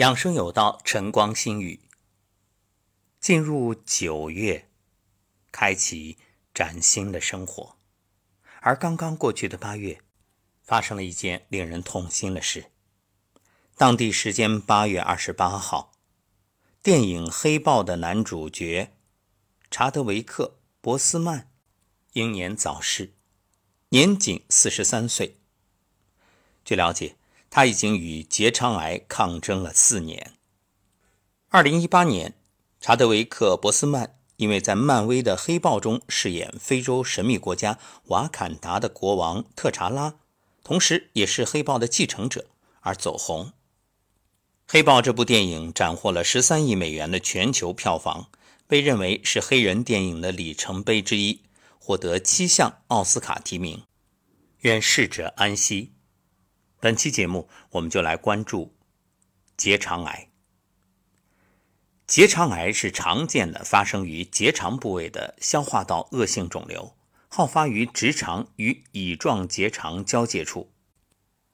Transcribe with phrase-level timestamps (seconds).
[0.00, 1.78] 养生有道，晨光心语。
[3.20, 4.66] 进入九月，
[5.52, 6.16] 开启
[6.54, 7.76] 崭新的生活。
[8.62, 10.00] 而刚刚过去的八月，
[10.62, 12.70] 发生了一件令人痛心的事。
[13.76, 15.92] 当地时间八月二十八号，
[16.82, 18.94] 电影《黑豹》的男主角
[19.70, 21.50] 查德维克·博斯曼
[22.14, 23.12] 英年早逝，
[23.90, 25.36] 年仅四十三岁。
[26.64, 27.19] 据了解。
[27.50, 30.32] 他已经与结肠癌抗争了四年。
[31.48, 32.34] 二零一八年，
[32.80, 40.14] 查德维克·博斯曼因为在漫威的《黑豹》中饰演非洲神秘国家瓦坎达的国王特查拉，
[40.62, 42.46] 同时也是《黑豹》的继承者
[42.80, 43.46] 而走红。
[44.66, 48.30] 《黑豹》这部电影斩获了十三亿美元的全球票房，
[48.68, 51.40] 被认为是黑人电影的里程碑之一，
[51.80, 53.82] 获得七项奥斯卡提名。
[54.60, 55.90] 愿逝者安息。
[56.82, 58.74] 本期节目，我们就来关注
[59.54, 60.30] 结肠癌。
[62.06, 66.96] 结肠癌是常见的发生于结肠部位的消化道恶性肿瘤，
[67.28, 70.72] 好发于直肠与乙状结肠交界处。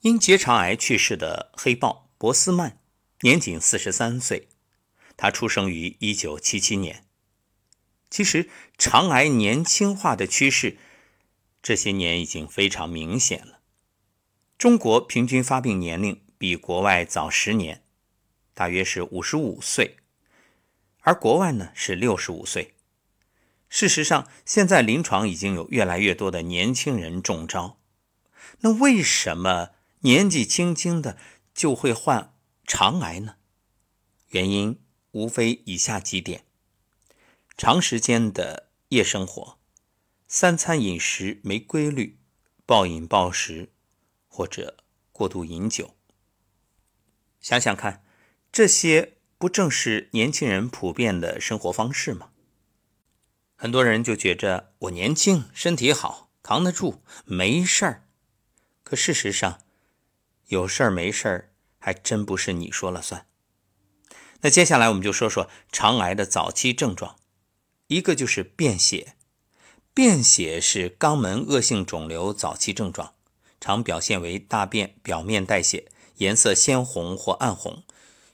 [0.03, 2.79] 因结肠癌去世的黑豹博斯曼
[3.23, 4.47] 年仅四十三岁，
[5.17, 7.05] 他出生于一九七七年。
[8.08, 8.48] 其实，
[8.79, 10.79] 肠癌年轻化的趋势
[11.61, 13.56] 这些年已经非常明显了。
[14.59, 17.83] 中国平均发病年龄比国外早十年，
[18.55, 19.98] 大约是五十五岁，
[21.01, 22.73] 而国外呢是六十五岁。
[23.69, 27.79] 事实上，现在临床已经有越来越多的年轻人中招。
[28.61, 31.19] 那为什么年纪轻轻的
[31.53, 32.33] 就会患
[32.65, 33.37] 肠癌呢？
[34.29, 36.45] 原因无非以下几点：
[37.59, 39.59] 长时间的夜生活，
[40.27, 42.17] 三餐饮食没规律，
[42.65, 43.69] 暴饮暴食。
[44.37, 44.77] 或者
[45.12, 45.97] 过度饮酒，
[47.41, 48.05] 想想看，
[48.53, 52.29] 这些不正是年轻人普遍的生活方式吗？
[53.55, 58.07] 很多人就觉着我年轻，身体好，扛得住，没事儿。
[58.83, 59.63] 可事实上，
[60.48, 63.27] 有事儿没事儿，还真不是你说了算。
[64.42, 67.17] 那接下来我们就说说肠癌的早期症状，
[67.86, 69.17] 一个就是便血，
[69.95, 73.16] 便血是肛门恶性肿瘤早期症状。
[73.61, 77.83] 常表现为大便表面带血，颜色鲜红或暗红，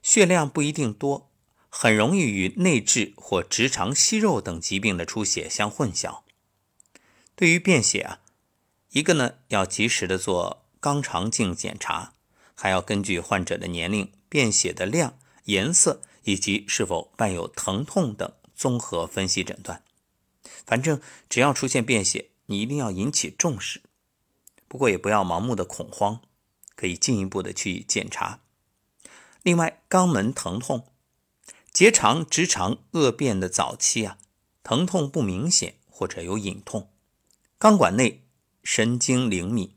[0.02, 1.30] 血量不一定多，
[1.68, 6.20] 很容易与内痔或直肠息肉等疾病的出血相混淆。
[7.34, 8.20] 对于便血啊，
[8.90, 12.12] 一个呢要及时的做肛肠镜检查，
[12.54, 19.82] 还要根据患者的年龄、便血的量、颜色以及是否伴有疼痛等综合分析诊断。
[20.66, 23.82] 反正只要出现便血，你一定要引起重视。
[24.72, 26.22] 不过也不要盲目的恐慌，
[26.74, 28.40] 可以进一步的去检查。
[29.42, 30.86] 另外，肛门疼痛、
[31.70, 34.16] 结肠、直肠恶变的早期啊，
[34.62, 36.88] 疼痛不明显或者有隐痛；
[37.60, 38.24] 肛管内
[38.64, 39.76] 神经灵敏，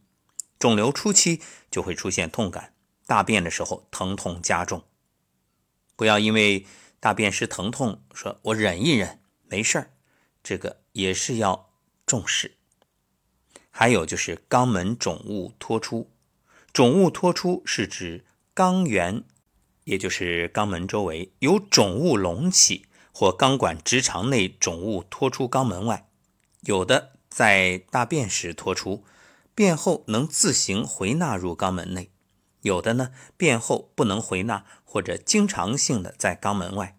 [0.58, 2.74] 肿瘤初期就会出现痛感，
[3.06, 4.86] 大便的时候疼痛加重。
[5.98, 6.66] 不要因为
[7.02, 9.92] 大便时疼痛，说我忍一忍没事儿，
[10.42, 11.74] 这个也是要
[12.06, 12.55] 重视。
[13.78, 16.10] 还有就是肛门肿物脱出，
[16.72, 18.24] 肿物脱出是指
[18.56, 19.26] 肛源，
[19.84, 26.08] 也就是肛门周围有肿物隆起，或肛管直肠内肿物脱出肛门外，
[26.62, 29.04] 有的在大便时脱出，
[29.54, 32.10] 便后能自行回纳入肛门内，
[32.62, 36.98] 有的呢便后不能回纳，或者经常性的在肛门外。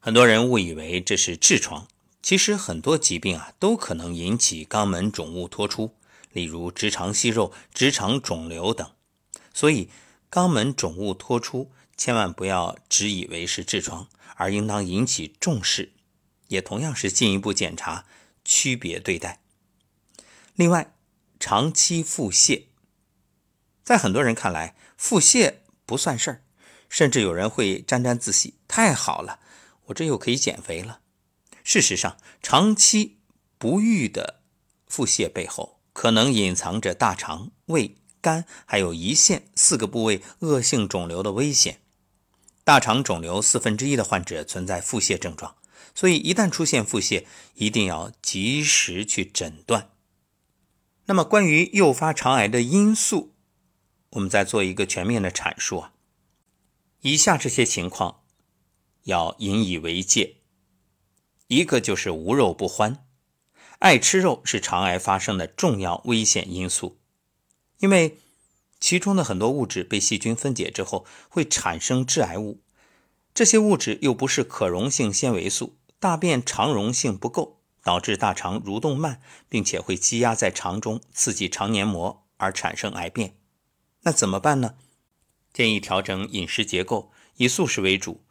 [0.00, 1.86] 很多人误以为这是痔疮。
[2.24, 5.94] 其实很多疾病啊都可能引起肛门肿物脱出，
[6.32, 8.90] 例如直肠息肉、直肠肿瘤等。
[9.52, 9.90] 所以
[10.30, 15.92] 肛门肿物脱出千万不要只以为是痔疮，而应当引起重视，
[16.48, 18.06] 也同样是进一步检查，
[18.42, 19.42] 区别对待。
[20.54, 20.94] 另外，
[21.38, 22.62] 长期腹泻，
[23.84, 26.42] 在很多人看来腹泻不算事儿，
[26.88, 29.40] 甚至有人会沾沾自喜：“太好了，
[29.84, 31.00] 我这又可以减肥了。”
[31.64, 33.16] 事实上，长期
[33.58, 34.42] 不愈的
[34.86, 41.80] 腹泻背后，可能隐藏着大肠、胃、肝还有胰腺四个部位恶性肿瘤的危险。
[42.62, 45.56] 大肠肿瘤四分之一的患者存在腹泻症状，
[45.94, 47.24] 所以一旦出现腹泻，
[47.54, 49.90] 一定要及时去诊断。
[51.06, 53.34] 那么，关于诱发肠癌的因素，
[54.10, 55.92] 我们再做一个全面的阐述啊。
[57.00, 58.22] 以下这些情况
[59.04, 60.36] 要引以为戒。
[61.48, 63.04] 一个就是无肉不欢，
[63.78, 66.98] 爱吃肉是肠癌发生的重要危险因素。
[67.78, 68.18] 因为
[68.80, 72.60] 其中的很多物质被细菌分解之后会产生致癌物，
[73.34, 83.36] 这些物质又不是可溶性纤维素，大便肠溶性不够，导致大肠蠕动慢，并且会积压在肠中，刺激肠黏膜而产生癌变。
[84.02, 84.76] 那怎么办呢？
[85.52, 88.24] 建议调整饮食结构，以素食为主，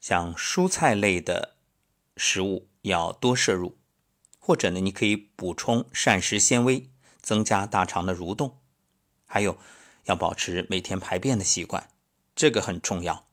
[0.00, 1.56] 像蔬菜类的
[2.22, 3.78] 食物要多摄入，
[4.38, 6.90] 或者呢，你可以补充膳食纤维，
[7.22, 8.58] 增加大肠的蠕动。
[9.24, 9.56] 还有，
[10.04, 11.88] 要保持每天排便的习惯，
[12.36, 13.26] 这个很重要。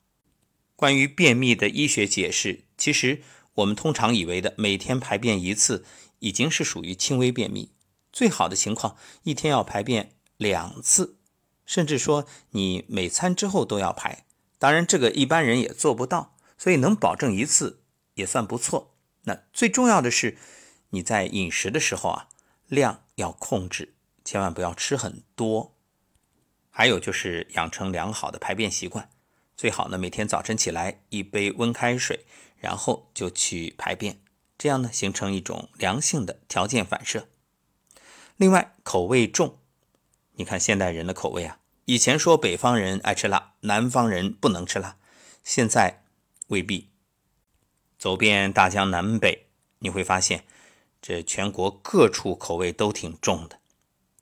[0.77, 3.21] 关于便秘的医学解释，其实
[3.55, 5.83] 我们通常以为的每天排便一次
[6.19, 7.73] 已经是属于轻微便秘，
[8.13, 11.17] 最好的情况一天要排便两次。
[11.65, 14.25] 甚至说你每餐之后都要排，
[14.57, 17.81] 当然这个一般人也做不到，所以能保证一次
[18.17, 18.93] 也算不错。
[19.23, 20.37] 那最重要的是
[20.89, 22.29] 你在饮食的时候啊，
[22.67, 25.75] 量要控制，千万不要吃很多。
[26.69, 29.09] 还有就是养成良好的排便习惯，
[29.55, 32.25] 最好呢每天早晨起来一杯温开水，
[32.57, 34.19] 然后就去排便，
[34.57, 37.27] 这样呢形成一种良性的条件反射。
[38.35, 39.57] 另外口味重。
[40.33, 44.97] 你看现代人的口味啊，以前说北方人爱吃辣，南方人不能吃辣，
[45.43, 46.03] 现在
[46.47, 46.91] 未必。
[47.97, 49.47] 走遍大江南北，
[49.79, 50.45] 你会发现
[51.01, 53.59] 这全国各处口味都挺重的，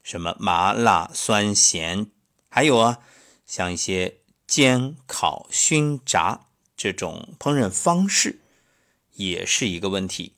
[0.04, 2.08] 什么麻辣酸咸，
[2.50, 3.00] 还有啊，
[3.46, 4.18] 像一些
[4.48, 8.40] 煎烤熏炸这种烹饪方式，
[9.14, 10.34] 也是一个问题。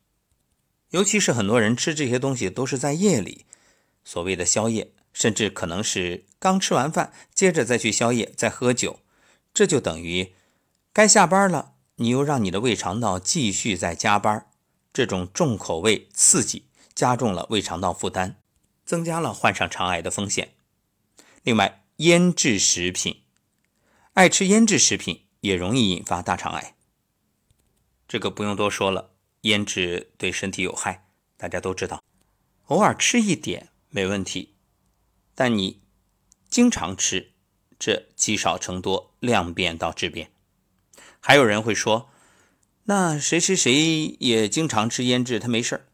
[0.90, 3.45] 尤其是很多人吃这些东西都是在夜里，
[4.04, 4.92] 所谓的宵夜。
[5.13, 9.00] 甚至可能是刚吃完饭，接着再去宵夜，再喝酒，
[9.51, 10.36] 这就等于
[10.94, 14.49] 该下班了，你又让你的胃肠道继续在加班。
[14.94, 16.65] 这种重口味刺激，
[16.95, 18.35] 加重了胃肠道负担，
[18.83, 20.55] 增加了患上肠癌的风险。
[21.44, 23.21] 另外，腌制食品，
[24.13, 26.75] 爱吃腌制食品也容易引发大肠癌。
[28.07, 29.11] 这个不用多说了，
[29.41, 32.01] 腌制对身体有害，大家都知道。
[32.65, 34.55] 偶尔吃一点没问题。
[35.35, 35.81] 但你
[36.49, 37.33] 经常吃，
[37.77, 40.31] 这积少成多，量变到质变。
[41.27, 42.09] 还有人会说，
[42.85, 45.85] 那谁谁谁也经常吃腌制，他没事儿。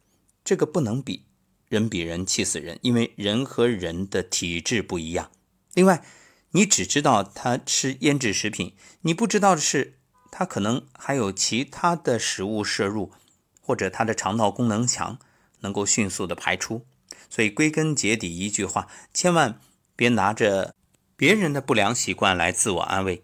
[0.43, 1.25] 这个不能比，
[1.67, 5.31] 人比人气死人，因为人和人的体质不一样。
[5.73, 6.05] 另外，
[6.51, 9.97] 你只知道他吃腌制食品，你不知道的是，
[10.31, 13.11] 他可能还有其他的食物摄入，
[13.59, 15.17] 或者他的肠道功能强，
[15.61, 16.85] 能够迅速的排出。
[17.31, 19.59] 所以归根结底一句话，千万
[19.95, 20.75] 别拿着
[21.15, 23.23] 别人的不良习惯来自我安慰，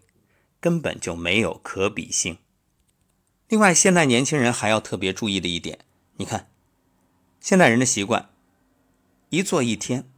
[0.60, 2.38] 根本就没有可比性。
[3.48, 5.80] 另外，现在年轻人还要特别注意的一点，
[6.16, 6.48] 你看，
[7.40, 8.30] 现代人的习惯，
[9.30, 10.08] 一坐一天，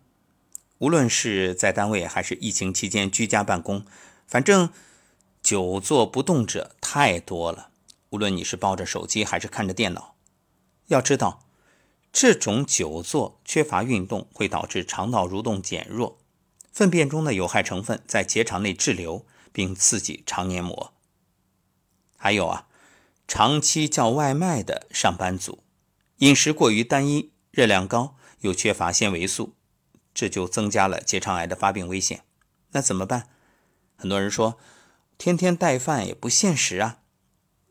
[0.79, 3.87] 无论是在单位还是疫情期间居家办公，
[4.27, 4.71] 反正
[5.43, 7.71] 久坐不动者太多了。
[8.11, 10.17] 无论你是抱着手机还是看着电脑，
[10.89, 11.47] 要知道。
[12.13, 16.19] 这种久坐缺乏运动会导致肠道蠕动减弱，
[16.71, 20.93] 粪便中的有害成分在结肠内滞留，并刺激肠黏膜。
[22.17, 22.67] 还有啊，
[23.29, 25.63] 长期叫外卖的上班族，
[26.19, 29.55] 饮食过于单一，热量高，又缺乏纤维素，
[30.15, 32.25] 这就增加了结肠癌的发病危险。
[32.71, 33.29] 那怎么办？
[33.97, 34.59] 很多人说，
[35.19, 37.01] 天天带饭也不现实啊。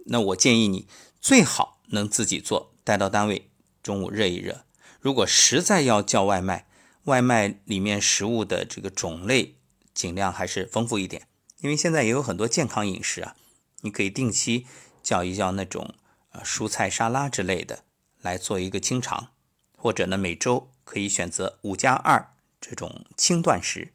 [0.05, 0.87] 那我建议你
[1.19, 3.49] 最好能自己做，带到单位。
[3.83, 4.65] 中午热一热，
[4.99, 6.67] 如果实在要叫外卖，
[7.05, 9.55] 外卖里面食物的这个种类
[9.91, 11.27] 尽量还是丰富一点，
[11.61, 13.35] 因为现在也有很多健康饮食啊，
[13.81, 14.67] 你可以定期
[15.01, 15.93] 叫一叫那种
[16.31, 17.83] 呃蔬菜沙拉之类的
[18.19, 19.31] 来做一个清肠，
[19.77, 23.93] 或者呢每周可以选择五加二这种轻断食，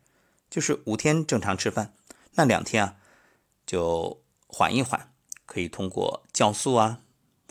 [0.48, 1.92] 就是五天正常吃饭，
[2.34, 2.96] 那两天啊
[3.66, 5.12] 就缓一缓，
[5.44, 7.00] 可以通过酵素啊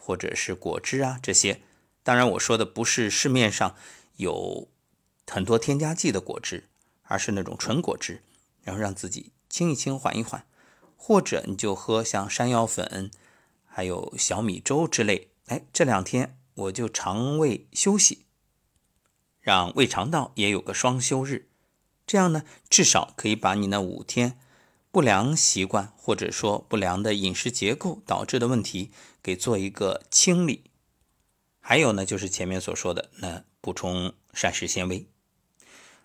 [0.01, 1.61] 或者是果汁啊这些。
[2.03, 3.75] 当然，我说的不是市面上
[4.15, 4.69] 有
[5.27, 6.69] 很多添加剂的果汁，
[7.03, 8.21] 而是那种纯果汁，
[8.63, 10.45] 然后让自己清一清、缓一缓，
[10.97, 13.09] 或者你就喝像山药粉、
[13.63, 15.29] 还有小米粥之类。
[15.45, 18.25] 哎，这两天我就肠胃休息，
[19.39, 21.47] 让胃肠道也有个双休日，
[22.05, 24.37] 这样呢，至少可以把你那五天
[24.91, 28.91] 不良习惯或者说不良的饮食结构导致的问题
[29.23, 30.65] 给做一个清理。
[31.61, 35.07] 还有呢，就是前面所说的那补充膳食纤维。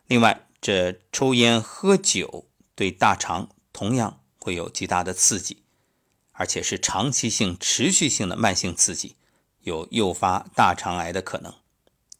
[0.06, 2.46] 另外，这抽烟喝酒
[2.80, 5.64] 对大肠同样会有极大的刺激，
[6.32, 9.16] 而且是长期性、持续性的慢性刺激，
[9.60, 11.52] 有诱发大肠癌的可能。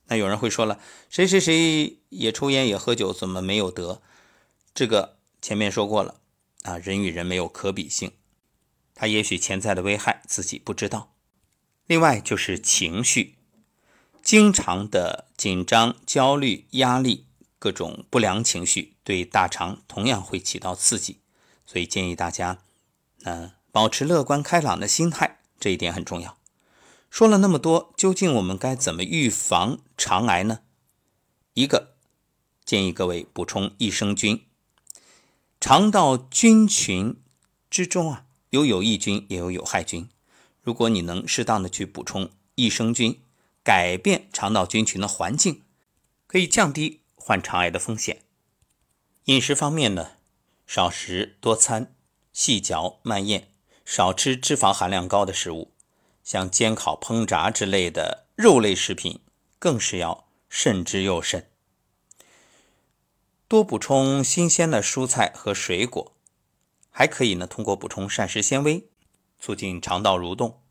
[0.09, 4.03] 那有人会说了，谁谁谁也抽烟也喝酒，怎么没有得？
[4.75, 6.21] 这个前面说过了
[6.65, 8.13] 啊，人与人没有可比性，
[8.95, 11.15] 他也许潜在的危害自己不知道。
[11.87, 13.37] 另外就是情绪，
[14.21, 17.25] 经常的紧张、焦虑、压力，
[17.61, 21.19] 各种不良情绪对大肠同样会起到刺激，
[21.67, 22.63] 所以建议大家，
[23.23, 26.39] 呃，保持乐观开朗的心态，这一点很重要。
[27.11, 30.61] 说了那么多，究竟我们该怎么预防肠癌呢？
[31.55, 31.95] 一个
[32.65, 34.47] 建议各位补充益生菌。
[35.61, 37.17] 肠道菌群
[37.69, 40.09] 之中啊，有有益菌，也有有害菌。
[40.63, 43.21] 如果你能适当的去补充益生菌，
[43.63, 45.63] 改变肠道菌群的环境，
[46.27, 48.23] 可以降低患肠癌的风险。
[49.27, 50.13] 饮食方面呢，
[50.67, 51.95] 少食多餐，
[52.33, 53.49] 细嚼慢咽，
[53.85, 55.73] 少吃脂肪含量高的食物。
[56.25, 59.21] 像煎烤、烹炸之类的肉类食品，
[59.59, 61.51] 更是要慎之又慎。
[63.49, 66.15] 多补充新鲜的蔬菜和水果，
[66.91, 67.47] 还可以呢。
[67.47, 68.89] 通过补充膳食纤维，
[69.41, 70.63] 促进肠道蠕动。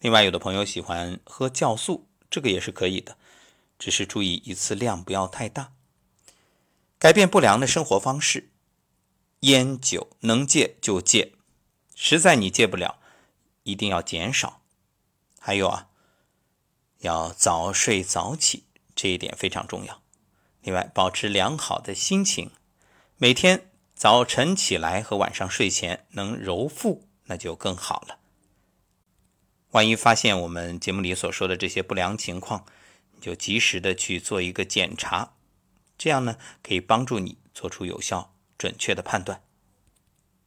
[0.00, 3.16] 另外，有的朋友喜欢喝酵素，这个也是可以的，
[3.78, 5.72] 只是注意一次量不要太大。
[6.98, 8.50] 改变不良的生活方式，
[9.40, 11.32] 烟酒能戒就戒，
[11.94, 12.98] 实在你戒不了，
[13.62, 14.62] 一定要减少。
[15.38, 15.88] 还有啊，
[16.98, 18.64] 要早睡早起，
[18.96, 20.02] 这一点非常重要。
[20.62, 22.50] 另外，保持良好的心情，
[23.16, 28.18] 每天早晨起来和晚上睡前能揉腹，那就更好了。
[29.70, 32.66] 万一发现我们节目里所说的这些不良情况，
[33.12, 35.34] 你就及时的去做一个检查，
[35.98, 39.42] 这样呢可以帮助你做出有效、准确的判断。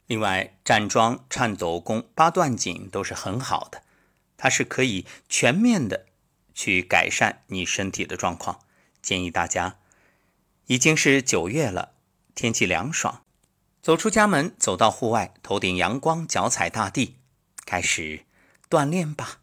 [0.06, 3.82] 另外，站桩、颤抖功、八段锦都是很好的。
[4.36, 6.06] 它是可以全面的
[6.52, 8.58] 去改善你身体的状况，
[9.00, 9.78] 建议大家，
[10.66, 11.92] 已经是九月了，
[12.34, 13.22] 天气凉爽，
[13.80, 17.18] 走出家门，走到户外，头顶阳光，脚踩大地，
[17.64, 18.24] 开始
[18.68, 19.41] 锻炼吧。